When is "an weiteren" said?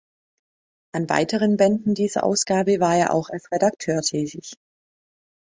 0.95-1.57